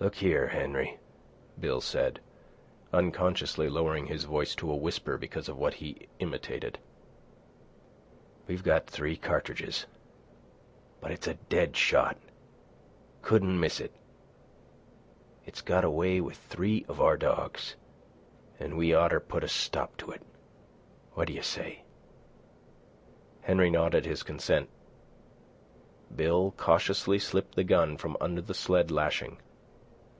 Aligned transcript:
"Look 0.00 0.16
here, 0.16 0.48
Henry," 0.48 0.98
Bill 1.58 1.80
said, 1.80 2.20
unconsciously 2.92 3.70
lowering 3.70 4.04
his 4.04 4.24
voice 4.24 4.54
to 4.56 4.70
a 4.70 4.76
whisper 4.76 5.16
because 5.16 5.48
of 5.48 5.56
what 5.56 5.72
he 5.72 6.08
imitated. 6.18 6.78
"We've 8.46 8.62
got 8.62 8.86
three 8.86 9.16
cartridges. 9.16 9.86
But 11.00 11.10
it's 11.12 11.26
a 11.26 11.38
dead 11.48 11.74
shot. 11.74 12.18
Couldn't 13.22 13.58
miss 13.58 13.80
it. 13.80 13.92
It's 15.46 15.62
got 15.62 15.84
away 15.84 16.20
with 16.20 16.36
three 16.36 16.84
of 16.86 17.00
our 17.00 17.16
dogs, 17.16 17.74
an' 18.60 18.76
we 18.76 18.94
oughter 18.94 19.20
put 19.20 19.42
a 19.42 19.48
stop 19.48 19.96
to 19.96 20.10
it. 20.10 20.20
What 21.14 21.28
d'ye 21.28 21.40
say?" 21.40 21.80
Henry 23.40 23.70
nodded 23.70 24.04
his 24.04 24.22
consent. 24.22 24.68
Bill 26.14 26.52
cautiously 26.58 27.18
slipped 27.18 27.54
the 27.54 27.64
gun 27.64 27.96
from 27.96 28.18
under 28.20 28.42
the 28.42 28.52
sled 28.52 28.90
lashing. 28.90 29.38